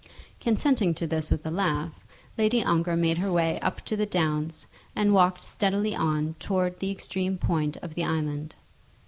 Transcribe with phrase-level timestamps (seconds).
[0.39, 1.93] Consenting to this with a laugh,
[2.35, 6.89] Lady Ongar made her way up to the downs, and walked steadily on towards the
[6.89, 8.55] extreme point of the island.